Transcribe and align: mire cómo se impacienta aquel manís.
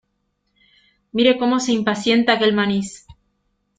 mire 1.13 1.37
cómo 1.37 1.59
se 1.59 1.73
impacienta 1.73 2.33
aquel 2.33 2.55
manís. 2.55 3.05